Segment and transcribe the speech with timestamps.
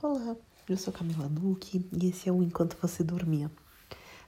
[0.00, 0.36] Olá,
[0.68, 3.50] eu sou Camila Duque e esse é o Enquanto Você Dormia.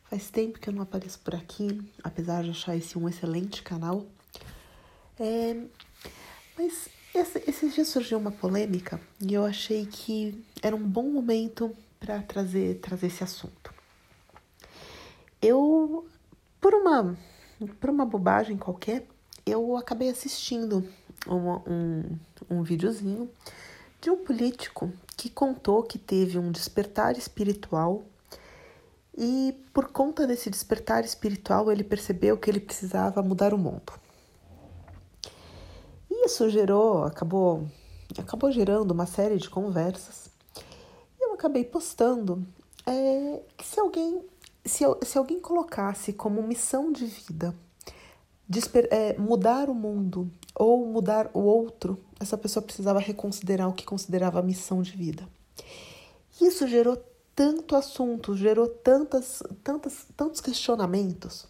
[0.03, 4.05] Faz tempo que eu não apareço por aqui, apesar de achar esse um excelente canal.
[5.17, 5.63] É,
[6.59, 11.73] mas esse, esses dias surgiu uma polêmica e eu achei que era um bom momento
[12.01, 13.73] para trazer, trazer esse assunto.
[15.41, 16.05] Eu,
[16.61, 17.17] por uma,
[17.79, 19.07] por uma bobagem qualquer,
[19.47, 20.85] eu acabei assistindo
[21.29, 22.19] um, um,
[22.51, 23.31] um videozinho
[24.01, 28.03] de um político que contou que teve um despertar espiritual
[29.17, 33.93] e por conta desse despertar espiritual ele percebeu que ele precisava mudar o mundo.
[36.11, 37.67] E isso gerou, acabou,
[38.19, 40.31] acabou gerando uma série de conversas.
[41.19, 42.47] E eu acabei postando
[42.87, 44.25] é, que se alguém,
[44.65, 47.55] se, se alguém colocasse como missão de vida
[48.49, 53.87] desper, é, mudar o mundo ou mudar o outro, essa pessoa precisava reconsiderar o que
[53.87, 55.27] considerava a missão de vida.
[56.39, 57.03] Isso gerou
[57.35, 61.47] tanto assunto, gerou tantas, tantas, tantos questionamentos.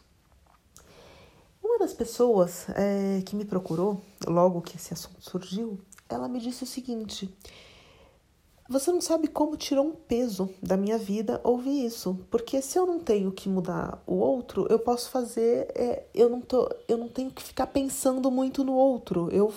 [1.61, 6.62] Uma das pessoas é, que me procurou, logo que esse assunto surgiu, ela me disse
[6.62, 7.29] o seguinte:
[8.71, 12.87] Você não sabe como tirou um peso da minha vida ouvir isso, porque se eu
[12.87, 17.09] não tenho que mudar o outro, eu posso fazer, é, eu, não tô, eu não
[17.09, 19.53] tenho que ficar pensando muito no outro, eu,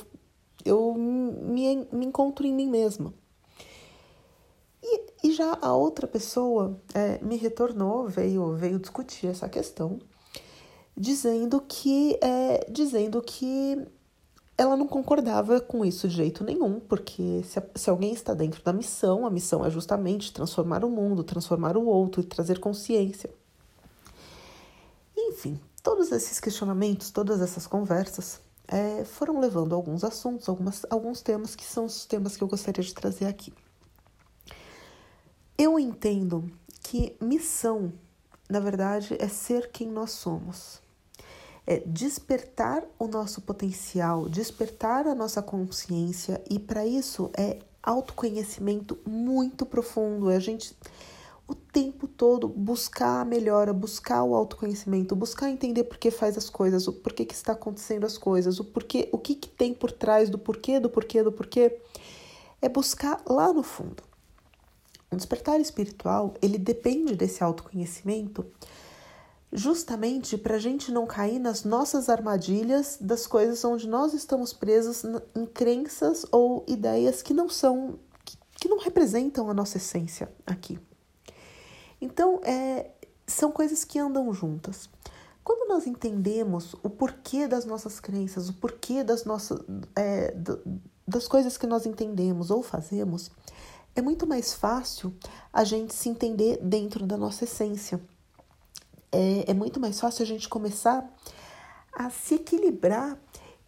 [0.65, 3.13] eu me, me encontro em mim mesma.
[4.81, 9.99] E, e já a outra pessoa é, me retornou, veio, veio discutir essa questão,
[10.97, 13.77] dizendo que, é, dizendo que
[14.63, 18.71] ela não concordava com isso de jeito nenhum, porque se, se alguém está dentro da
[18.71, 23.29] missão, a missão é justamente transformar o mundo, transformar o outro e trazer consciência.
[25.15, 31.55] Enfim, todos esses questionamentos, todas essas conversas é, foram levando alguns assuntos, algumas, alguns temas
[31.55, 33.53] que são os temas que eu gostaria de trazer aqui.
[35.57, 36.49] Eu entendo
[36.81, 37.91] que missão,
[38.49, 40.82] na verdade, é ser quem nós somos.
[41.65, 49.65] É despertar o nosso potencial, despertar a nossa consciência e para isso é autoconhecimento muito
[49.65, 50.75] profundo, é a gente
[51.45, 56.49] o tempo todo buscar a melhora, buscar o autoconhecimento, buscar entender por que faz as
[56.49, 59.91] coisas, o porquê que está acontecendo as coisas, o porquê, o que, que tem por
[59.91, 61.77] trás do porquê, do porquê, do porquê.
[62.61, 64.01] É buscar lá no fundo.
[65.11, 68.45] O despertar espiritual, ele depende desse autoconhecimento
[69.53, 75.03] justamente para a gente não cair nas nossas armadilhas das coisas onde nós estamos presos
[75.35, 80.79] em crenças ou ideias que não são, que, que não representam a nossa essência aqui.
[82.01, 82.91] Então, é,
[83.27, 84.89] são coisas que andam juntas.
[85.43, 89.59] Quando nós entendemos o porquê das nossas crenças, o porquê das nossas
[89.95, 90.33] é,
[91.05, 93.29] das coisas que nós entendemos ou fazemos,
[93.95, 95.13] é muito mais fácil
[95.51, 98.01] a gente se entender dentro da nossa essência.
[99.13, 101.07] É, é muito mais fácil a gente começar
[101.93, 103.17] a se equilibrar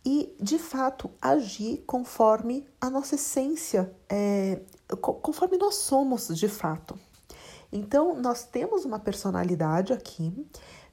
[0.04, 4.60] e, de fato, agir conforme a nossa essência, é,
[5.00, 6.98] conforme nós somos de fato.
[7.72, 10.34] Então, nós temos uma personalidade aqui,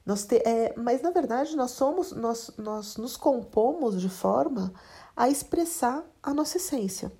[0.05, 4.73] nós te, é, mas na verdade nós somos, nós, nós nos compomos de forma
[5.15, 7.11] a expressar a nossa essência.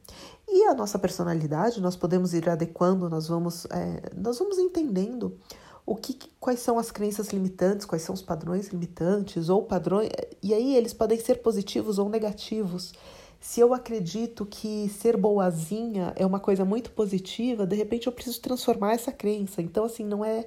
[0.48, 5.40] E a nossa personalidade, nós podemos ir adequando, nós vamos, é, nós vamos entendendo
[5.86, 10.10] o que, quais são as crenças limitantes, quais são os padrões limitantes, ou padrões.
[10.42, 12.94] E aí eles podem ser positivos ou negativos.
[13.40, 18.40] Se eu acredito que ser boazinha é uma coisa muito positiva, de repente eu preciso
[18.40, 19.62] transformar essa crença.
[19.62, 20.46] Então, assim, não é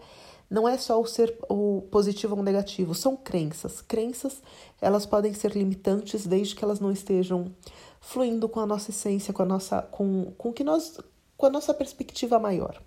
[0.48, 3.82] não é só o ser o positivo ou negativo, são crenças.
[3.82, 4.40] Crenças,
[4.80, 7.52] elas podem ser limitantes desde que elas não estejam
[8.00, 10.98] fluindo com a nossa essência, com a nossa com, com que nós
[11.36, 12.80] com a nossa perspectiva maior.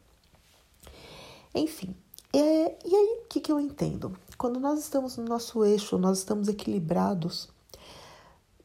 [1.53, 1.95] Enfim,
[2.33, 4.15] é, e aí o que, que eu entendo?
[4.37, 7.49] Quando nós estamos no nosso eixo, nós estamos equilibrados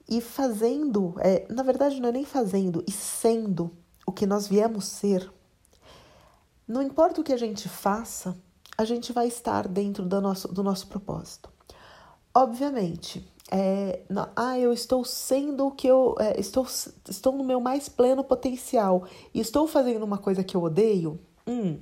[0.09, 3.71] e fazendo, é, na verdade não é nem fazendo, e sendo
[4.07, 5.31] o que nós viemos ser,
[6.69, 8.37] não importa o que a gente faça,
[8.77, 11.49] a gente vai estar dentro do nosso, do nosso propósito.
[12.35, 16.67] Obviamente, é, não, ah, eu estou sendo o que eu é, estou,
[17.09, 21.21] estou no meu mais pleno potencial e estou fazendo uma coisa que eu odeio.
[21.47, 21.79] Hum,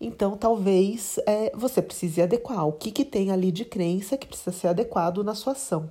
[0.00, 4.52] então talvez é, você precise adequar o que, que tem ali de crença que precisa
[4.52, 5.90] ser adequado na sua ação.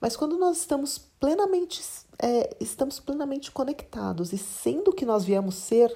[0.00, 1.82] Mas quando nós estamos plenamente
[2.22, 5.94] é, estamos plenamente conectados e sendo o que nós viemos ser,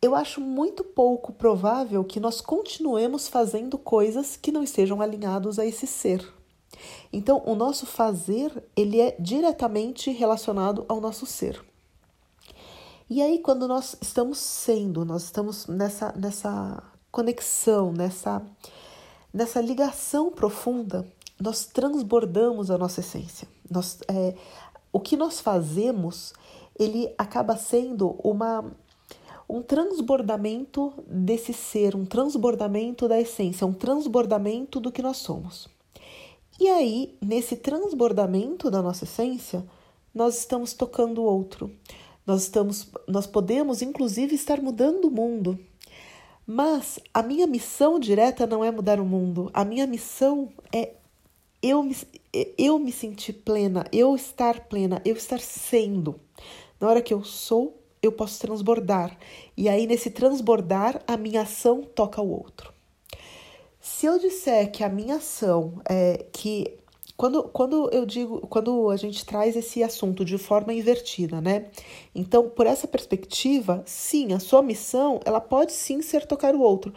[0.00, 5.64] eu acho muito pouco provável que nós continuemos fazendo coisas que não estejam alinhados a
[5.64, 6.26] esse ser.
[7.12, 11.64] Então, o nosso fazer, ele é diretamente relacionado ao nosso ser.
[13.08, 18.42] E aí, quando nós estamos sendo, nós estamos nessa, nessa conexão, nessa,
[19.32, 21.06] nessa ligação profunda,
[21.40, 23.46] nós transbordamos a nossa essência.
[23.70, 24.34] Nós, é,
[24.90, 26.32] o que nós fazemos,
[26.78, 28.64] ele acaba sendo uma
[29.46, 35.68] um transbordamento desse ser, um transbordamento da essência, um transbordamento do que nós somos.
[36.58, 39.62] E aí, nesse transbordamento da nossa essência,
[40.14, 41.70] nós estamos tocando o outro.
[42.26, 45.58] Nós estamos, nós podemos inclusive estar mudando o mundo.
[46.46, 49.50] Mas a minha missão direta não é mudar o mundo.
[49.54, 50.92] A minha missão é
[51.62, 51.96] eu me,
[52.58, 56.20] eu me sentir plena, eu estar plena, eu estar sendo.
[56.78, 59.16] Na hora que eu sou, eu posso transbordar.
[59.56, 62.72] E aí, nesse transbordar, a minha ação toca o outro.
[63.80, 66.78] Se eu disser que a minha ação é que
[67.16, 71.66] quando, quando eu digo, quando a gente traz esse assunto de forma invertida, né?
[72.14, 76.92] Então, por essa perspectiva, sim, a sua missão, ela pode sim ser tocar o outro,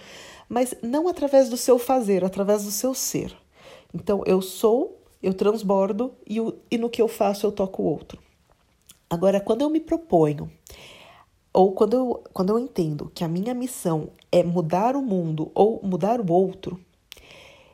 [0.50, 3.36] mas não através do seu fazer, através do seu ser.
[3.94, 7.86] Então, eu sou, eu transbordo e, o, e no que eu faço eu toco o
[7.86, 8.19] outro.
[9.10, 10.52] Agora, quando eu me proponho,
[11.54, 15.80] ou quando eu, quando eu entendo que a minha missão é mudar o mundo ou
[15.84, 16.80] mudar o outro,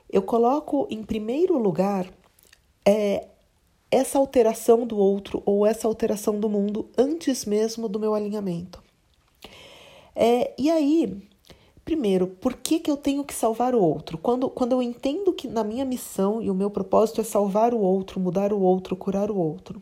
[0.09, 2.07] eu coloco em primeiro lugar
[2.85, 3.27] é,
[3.91, 8.81] essa alteração do outro ou essa alteração do mundo antes mesmo do meu alinhamento.
[10.15, 11.27] É, e aí,
[11.85, 14.17] primeiro, por que, que eu tenho que salvar o outro?
[14.17, 17.79] Quando, quando eu entendo que na minha missão e o meu propósito é salvar o
[17.79, 19.81] outro, mudar o outro, curar o outro,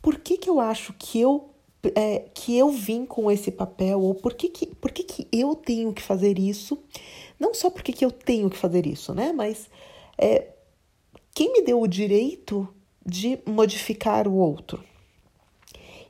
[0.00, 1.48] por que, que eu acho que eu
[1.96, 5.56] é, que eu vim com esse papel ou por que, que, por que, que eu
[5.56, 6.78] tenho que fazer isso?
[7.40, 9.32] Não só porque que eu tenho que fazer isso, né?
[9.32, 9.68] Mas
[10.16, 10.46] é,
[11.34, 12.68] quem me deu o direito
[13.04, 14.82] de modificar o outro?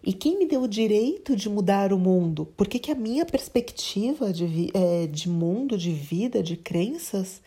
[0.05, 2.47] E quem me deu o direito de mudar o mundo?
[2.57, 7.41] Por que, que a minha perspectiva de, é, de mundo, de vida, de crenças,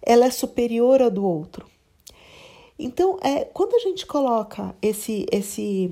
[0.00, 1.66] ela é superior à do outro?
[2.78, 5.90] Então, é, quando a gente coloca esse, esse,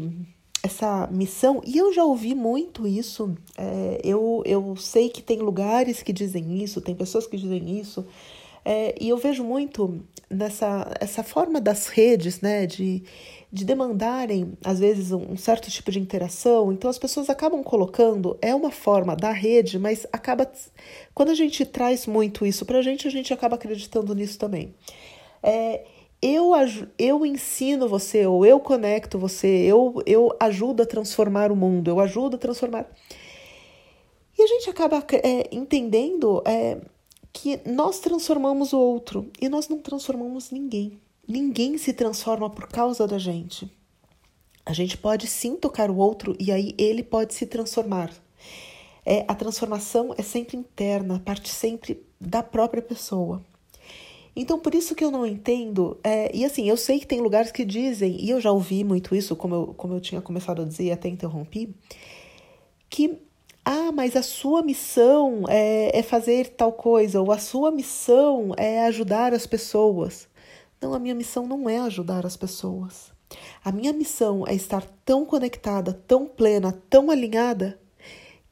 [0.63, 6.03] essa missão, e eu já ouvi muito isso, é, eu, eu sei que tem lugares
[6.03, 8.07] que dizem isso, tem pessoas que dizem isso,
[8.65, 10.01] é, e eu vejo muito
[10.31, 13.03] nessa essa forma das redes, né, de,
[13.53, 16.73] de demandarem, às vezes, um certo tipo de interação.
[16.73, 20.51] Então, as pessoas acabam colocando, é uma forma da rede, mas acaba.
[21.15, 24.75] Quando a gente traz muito isso para a gente, a gente acaba acreditando nisso também.
[25.43, 25.85] É,
[26.21, 26.53] eu,
[26.99, 32.01] eu ensino você, ou eu conecto você, eu, eu ajudo a transformar o mundo, eu
[32.01, 32.87] ajudo a transformar.
[34.39, 36.43] E a gente acaba é, entendendo.
[36.45, 36.79] É,
[37.37, 40.99] que nós transformamos o outro e nós não transformamos ninguém.
[41.29, 43.71] Ninguém se transforma por causa da gente.
[44.65, 48.11] A gente pode sim tocar o outro e aí ele pode se transformar.
[49.05, 53.45] É, a transformação é sempre interna, parte sempre da própria pessoa.
[54.35, 55.99] Então, por isso que eu não entendo.
[56.03, 59.15] É, e assim, eu sei que tem lugares que dizem, e eu já ouvi muito
[59.15, 61.75] isso, como eu, como eu tinha começado a dizer e até interrompi,
[62.89, 63.26] que
[63.69, 68.87] ah, mas a sua missão é, é fazer tal coisa, ou a sua missão é
[68.87, 70.29] ajudar as pessoas.
[70.81, 73.11] Não, a minha missão não é ajudar as pessoas.
[73.65, 77.77] A minha missão é estar tão conectada, tão plena, tão alinhada,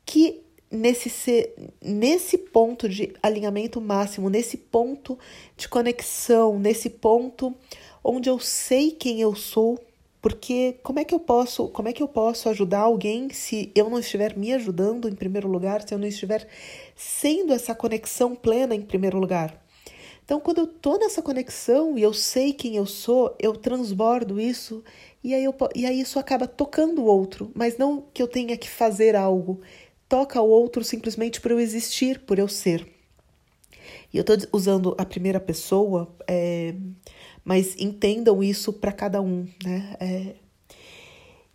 [0.05, 1.49] que nesse,
[1.81, 5.17] nesse ponto de alinhamento máximo, nesse ponto
[5.57, 7.55] de conexão, nesse ponto
[8.03, 9.79] onde eu sei quem eu sou,
[10.25, 13.91] porque como é que eu posso, como é que eu posso ajudar alguém se eu
[13.91, 16.49] não estiver me ajudando em primeiro lugar, se eu não estiver
[16.97, 19.63] sendo essa conexão plena em primeiro lugar?
[20.25, 24.83] Então, quando eu tô nessa conexão e eu sei quem eu sou, eu transbordo isso
[25.23, 28.57] e aí, eu, e aí isso acaba tocando o outro, mas não que eu tenha
[28.57, 29.61] que fazer algo.
[30.09, 32.89] Toca o outro simplesmente por eu existir, por eu ser.
[34.11, 36.75] E eu estou usando a primeira pessoa é,
[37.45, 39.97] mas entendam isso para cada um, né?
[40.01, 40.35] É...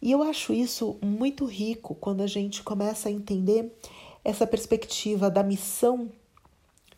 [0.01, 3.73] E eu acho isso muito rico quando a gente começa a entender
[4.23, 6.09] essa perspectiva da missão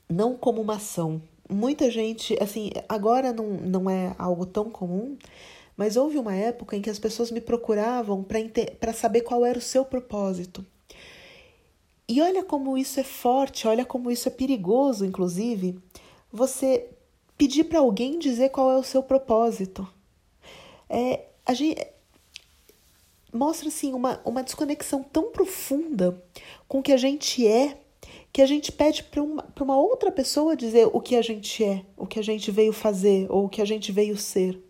[0.07, 1.21] não como uma ação.
[1.49, 5.17] Muita gente, assim, agora não, não é algo tão comum,
[5.75, 8.23] mas houve uma época em que as pessoas me procuravam
[8.79, 10.65] para saber qual era o seu propósito.
[12.07, 15.79] E olha como isso é forte, olha como isso é perigoso, inclusive,
[16.31, 16.89] você
[17.41, 19.87] pedir para alguém dizer qual é o seu propósito.
[20.87, 21.83] É, a gente
[23.33, 26.23] mostra assim uma, uma desconexão tão profunda
[26.67, 27.79] com o que a gente é
[28.31, 31.83] que a gente pede para uma, uma outra pessoa dizer o que a gente é,
[31.97, 34.61] o que a gente veio fazer ou o que a gente veio ser.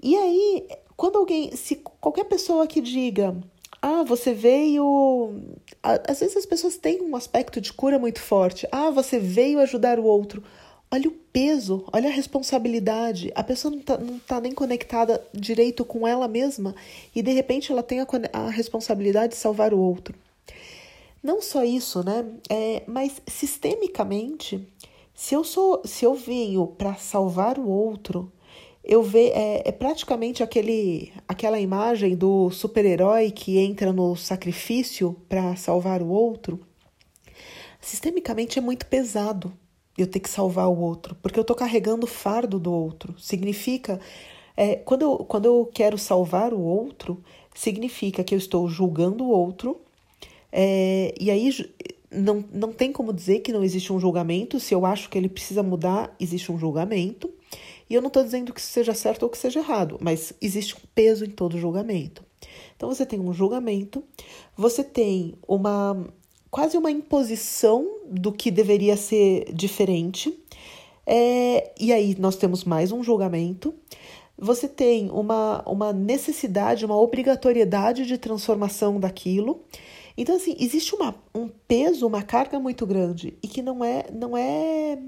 [0.00, 3.36] E aí, quando alguém, se qualquer pessoa que diga,
[3.82, 5.34] Ah, você veio.
[5.82, 8.68] Às vezes as pessoas têm um aspecto de cura muito forte.
[8.70, 10.42] Ah, você veio ajudar o outro.
[10.92, 13.30] Olha o peso, olha a responsabilidade.
[13.36, 16.74] A pessoa não está tá nem conectada direito com ela mesma
[17.14, 20.18] e de repente ela tem a, a responsabilidade de salvar o outro.
[21.22, 22.26] Não só isso, né?
[22.48, 24.66] É, mas sistemicamente,
[25.14, 28.32] se eu sou, se eu venho para salvar o outro,
[28.82, 35.54] eu ve, é, é praticamente aquele, aquela imagem do super-herói que entra no sacrifício para
[35.54, 36.58] salvar o outro.
[37.80, 39.52] Sistemicamente é muito pesado
[39.96, 43.14] eu ter que salvar o outro, porque eu estou carregando o fardo do outro.
[43.18, 44.00] Significa,
[44.56, 47.22] é, quando, eu, quando eu quero salvar o outro,
[47.54, 49.80] significa que eu estou julgando o outro,
[50.52, 51.50] é, e aí
[52.10, 54.58] não, não tem como dizer que não existe um julgamento.
[54.58, 57.30] Se eu acho que ele precisa mudar, existe um julgamento.
[57.88, 60.76] E eu não estou dizendo que isso seja certo ou que seja errado, mas existe
[60.76, 62.24] um peso em todo julgamento.
[62.76, 64.02] Então você tem um julgamento,
[64.56, 66.06] você tem uma
[66.50, 70.36] quase uma imposição do que deveria ser diferente.
[71.06, 73.74] É, e aí nós temos mais um julgamento.
[74.36, 79.62] Você tem uma, uma necessidade, uma obrigatoriedade de transformação daquilo.
[80.16, 84.36] Então, assim, existe uma, um peso, uma carga muito grande e que não é, não
[84.36, 84.98] é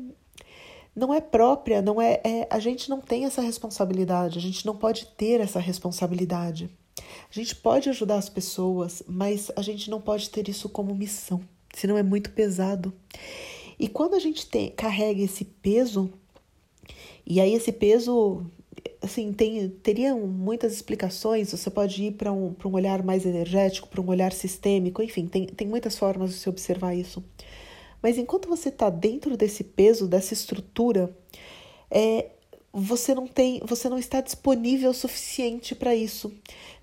[0.94, 4.76] não é própria, não é, é, a gente não tem essa responsabilidade, a gente não
[4.76, 6.70] pode ter essa responsabilidade.
[6.98, 11.40] A gente pode ajudar as pessoas, mas a gente não pode ter isso como missão,
[11.74, 12.92] senão é muito pesado.
[13.78, 16.12] E quando a gente tem, carrega esse peso,
[17.26, 18.44] e aí esse peso,
[19.00, 24.00] assim, tem, teria muitas explicações, você pode ir para um, um olhar mais energético, para
[24.00, 27.24] um olhar sistêmico, enfim, tem, tem muitas formas de se observar isso.
[28.02, 31.16] Mas enquanto você está dentro desse peso, dessa estrutura,
[31.90, 32.30] é,
[32.72, 36.32] você não tem, você não está disponível o suficiente para isso.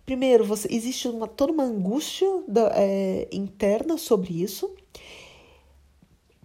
[0.10, 4.68] Primeiro, você, existe uma, toda uma angústia da, é, interna sobre isso.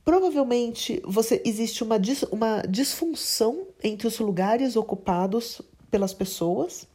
[0.04, 6.87] Provavelmente você existe uma, dis, uma disfunção entre os lugares ocupados pelas pessoas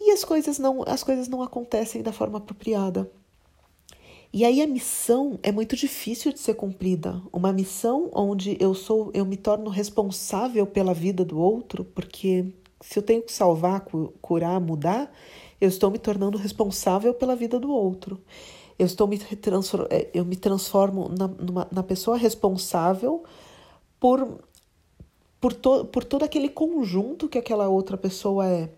[0.00, 3.10] e as coisas não, as coisas não acontecem da forma apropriada.
[4.32, 7.20] E aí a missão é muito difícil de ser cumprida.
[7.32, 12.46] Uma missão onde eu sou, eu me torno responsável pela vida do outro, porque
[12.80, 13.84] se eu tenho que salvar,
[14.20, 15.12] curar, mudar,
[15.60, 18.20] eu estou me tornando responsável pela vida do outro.
[18.78, 19.20] Eu estou me
[19.90, 23.24] é, eu me transformo na, numa, na pessoa responsável
[23.98, 24.38] por
[25.40, 28.70] por, to, por todo aquele conjunto que aquela outra pessoa é.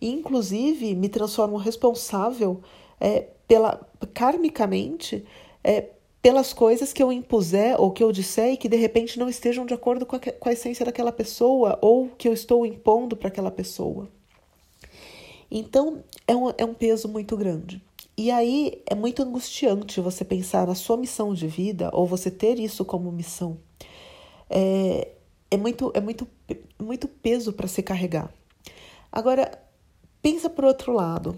[0.00, 2.60] E, inclusive, me transformo responsável
[3.00, 3.80] é, pela
[4.14, 5.24] karmicamente
[5.62, 5.90] é,
[6.22, 9.64] pelas coisas que eu impuser ou que eu disser e que de repente não estejam
[9.64, 13.28] de acordo com a, com a essência daquela pessoa ou que eu estou impondo para
[13.28, 14.08] aquela pessoa.
[15.50, 17.82] Então é um, é um peso muito grande.
[18.16, 22.58] E aí é muito angustiante você pensar na sua missão de vida ou você ter
[22.58, 23.58] isso como missão.
[24.48, 25.08] É,
[25.50, 26.26] é muito, é muito,
[26.78, 28.32] muito peso para se carregar.
[29.12, 29.50] Agora,
[30.22, 31.36] pensa por outro lado.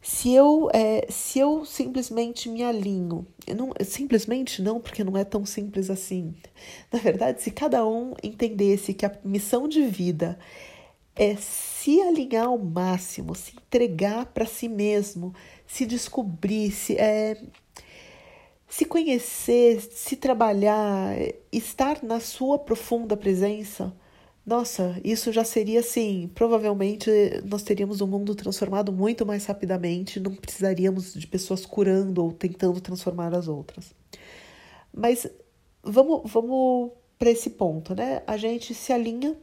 [0.00, 5.44] Se eu, é, se eu simplesmente me alinho, não, simplesmente não, porque não é tão
[5.44, 6.34] simples assim.
[6.92, 10.38] Na verdade, se cada um entendesse que a missão de vida
[11.14, 15.34] é se alinhar ao máximo, se entregar para si mesmo,
[15.66, 17.40] se descobrir, se, é,
[18.68, 21.14] se conhecer, se trabalhar,
[21.52, 23.94] estar na sua profunda presença,
[24.44, 26.28] nossa, isso já seria assim.
[26.34, 27.10] Provavelmente
[27.44, 32.80] nós teríamos um mundo transformado muito mais rapidamente, não precisaríamos de pessoas curando ou tentando
[32.80, 33.94] transformar as outras.
[34.92, 35.26] Mas
[35.82, 38.22] vamos, vamos para esse ponto, né?
[38.26, 39.36] A gente se alinha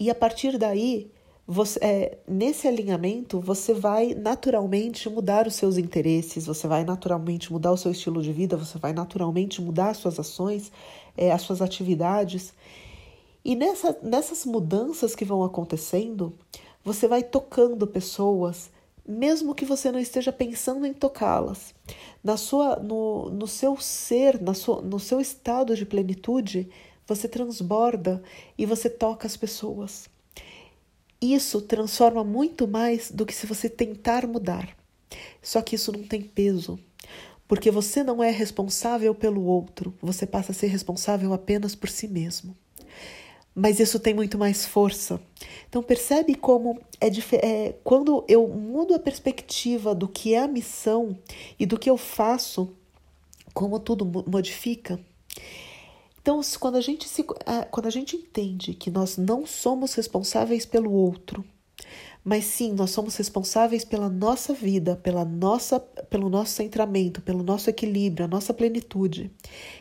[0.00, 1.10] e a partir daí,
[1.46, 7.72] você, é, nesse alinhamento, você vai naturalmente mudar os seus interesses, você vai naturalmente mudar
[7.72, 10.72] o seu estilo de vida, você vai naturalmente mudar as suas ações,
[11.14, 12.54] é, as suas atividades.
[13.44, 16.32] E nessa, nessas mudanças que vão acontecendo,
[16.82, 18.70] você vai tocando pessoas,
[19.06, 21.74] mesmo que você não esteja pensando em tocá-las.
[22.24, 26.70] Na sua, no, no seu ser, na sua, no seu estado de plenitude,
[27.14, 28.22] você transborda
[28.56, 30.08] e você toca as pessoas.
[31.20, 34.76] Isso transforma muito mais do que se você tentar mudar.
[35.42, 36.78] Só que isso não tem peso,
[37.48, 42.06] porque você não é responsável pelo outro, você passa a ser responsável apenas por si
[42.06, 42.56] mesmo
[43.54, 45.20] mas isso tem muito mais força.
[45.68, 51.18] Então percebe como é, é, quando eu mudo a perspectiva do que é a missão
[51.58, 52.72] e do que eu faço,
[53.52, 54.98] como tudo modifica.
[56.22, 57.24] Então, quando a gente se,
[57.70, 61.44] quando a gente entende que nós não somos responsáveis pelo outro,
[62.22, 67.70] mas sim, nós somos responsáveis pela nossa vida, pela nossa, pelo nosso centramento, pelo nosso
[67.70, 69.30] equilíbrio, a nossa plenitude.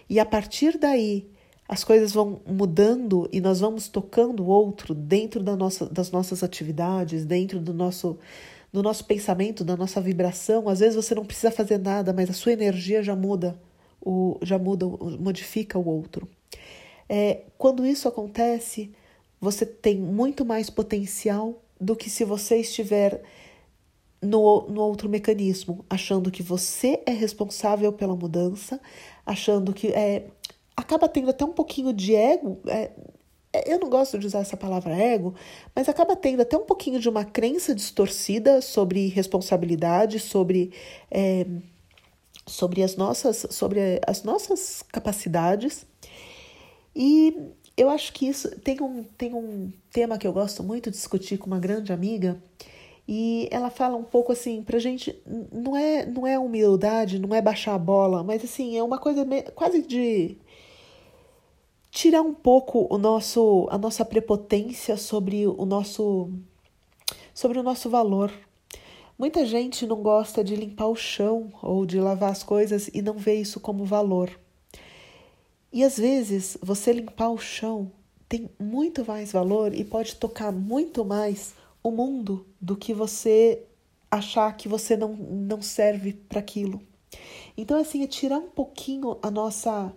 [0.10, 1.29] E a partir daí,
[1.67, 6.41] as coisas vão mudando e nós vamos tocando o outro dentro da nossa, das nossas
[6.41, 8.17] atividades, dentro do nosso,
[8.72, 10.69] do nosso pensamento, da nossa vibração.
[10.69, 13.60] Às vezes você não precisa fazer nada, mas a sua energia já muda,
[14.01, 16.27] o, já muda, modifica o outro.
[17.07, 18.91] É, quando isso acontece,
[19.39, 23.21] você tem muito mais potencial do que se você estiver
[24.21, 28.79] no, no outro mecanismo, achando que você é responsável pela mudança,
[29.25, 30.27] achando que é,
[30.75, 32.59] acaba tendo até um pouquinho de ego.
[32.67, 32.91] É,
[33.51, 35.33] é, eu não gosto de usar essa palavra ego,
[35.75, 40.71] mas acaba tendo até um pouquinho de uma crença distorcida sobre responsabilidade, sobre,
[41.09, 41.45] é,
[42.49, 45.85] sobre, as, nossas, sobre as nossas capacidades.
[46.95, 47.33] E
[47.77, 51.37] eu acho que isso tem um, tem um tema que eu gosto muito de discutir
[51.37, 52.41] com uma grande amiga,
[53.11, 55.19] e ela fala um pouco assim, pra gente,
[55.51, 59.25] não é, não é humildade, não é baixar a bola, mas assim, é uma coisa
[59.55, 60.37] quase de
[61.89, 66.29] tirar um pouco o nosso, a nossa prepotência sobre o nosso,
[67.33, 68.31] sobre o nosso valor.
[69.19, 73.15] Muita gente não gosta de limpar o chão ou de lavar as coisas e não
[73.15, 74.31] vê isso como valor.
[75.73, 77.91] E às vezes você limpar o chão
[78.29, 83.65] tem muito mais valor e pode tocar muito mais o mundo do que você
[84.09, 86.81] achar que você não, não serve para aquilo.
[87.57, 89.91] Então, assim, é tirar um pouquinho a nossa.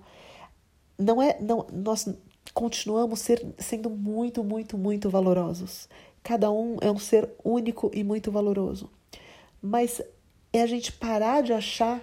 [0.98, 1.40] Não é.
[1.40, 2.08] Não, nós
[2.52, 5.88] continuamos ser, sendo muito, muito, muito valorosos.
[6.24, 8.90] Cada um é um ser único e muito valoroso.
[9.62, 10.02] Mas
[10.52, 12.02] é a gente parar de achar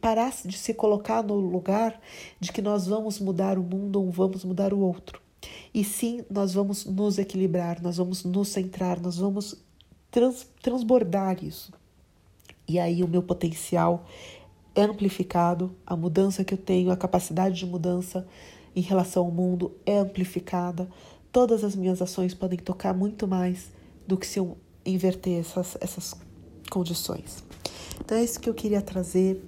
[0.00, 2.00] parasse de se colocar no lugar
[2.40, 5.20] de que nós vamos mudar o mundo ou vamos mudar o outro.
[5.72, 9.56] E sim, nós vamos nos equilibrar, nós vamos nos centrar, nós vamos
[10.10, 11.72] trans, transbordar isso.
[12.66, 14.04] E aí o meu potencial
[14.74, 18.26] é amplificado, a mudança que eu tenho, a capacidade de mudança
[18.74, 20.88] em relação ao mundo é amplificada.
[21.32, 23.70] Todas as minhas ações podem tocar muito mais
[24.06, 26.14] do que se eu inverter essas, essas
[26.70, 27.44] condições.
[28.00, 29.44] Então é isso que eu queria trazer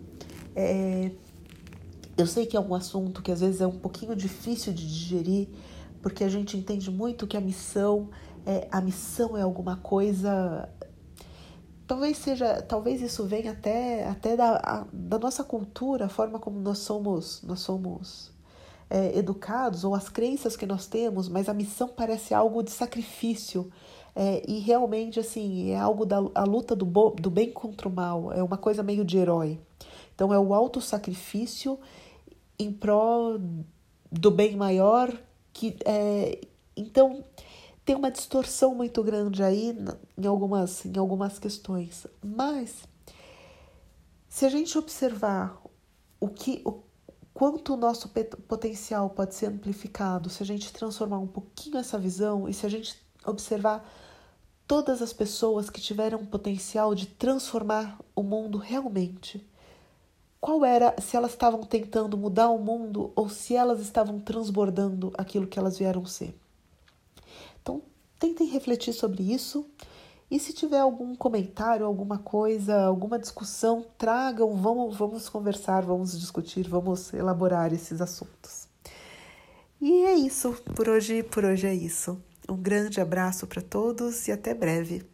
[0.55, 1.11] é,
[2.17, 5.49] eu sei que é um assunto que às vezes é um pouquinho difícil de digerir,
[6.03, 8.11] porque a gente entende muito que a missão
[8.47, 10.69] é a missão é alguma coisa.
[11.87, 16.61] Talvez seja, talvez isso venha até, até da, a, da nossa cultura, a forma como
[16.61, 18.33] nós somos, nós somos
[18.89, 23.71] é, educados ou as crenças que nós temos, mas a missão parece algo de sacrifício.
[24.15, 27.93] É, e realmente assim é algo da a luta do, bo, do bem contra o
[27.93, 29.59] mal, é uma coisa meio de herói.
[30.15, 31.79] Então, é o autossacrifício
[32.59, 33.41] em prol
[34.13, 35.11] do bem maior.
[35.53, 36.41] que é,
[36.77, 37.25] Então,
[37.87, 39.75] tem uma distorção muito grande aí
[40.19, 42.07] em algumas, em algumas questões.
[42.23, 42.87] Mas,
[44.29, 45.59] se a gente observar
[46.21, 46.61] o que.
[46.67, 46.83] O,
[47.33, 48.11] quanto o nosso
[48.47, 52.69] potencial pode ser amplificado se a gente transformar um pouquinho essa visão e se a
[52.69, 53.85] gente observar
[54.67, 59.45] todas as pessoas que tiveram o potencial de transformar o mundo realmente,
[60.41, 65.47] qual era se elas estavam tentando mudar o mundo ou se elas estavam transbordando aquilo
[65.47, 66.35] que elas vieram ser.
[67.61, 67.83] Então,
[68.19, 69.67] tentem refletir sobre isso.
[70.31, 76.69] E se tiver algum comentário, alguma coisa, alguma discussão, tragam, vamos, vamos conversar, vamos discutir,
[76.69, 78.69] vamos elaborar esses assuntos.
[79.81, 82.23] E é isso, por hoje, por hoje é isso.
[82.51, 85.09] Um grande abraço para todos e até breve.